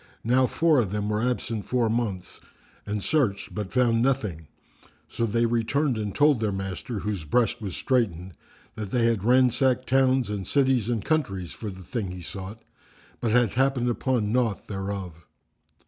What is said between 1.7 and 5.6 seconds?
months, and searched but found nothing; so they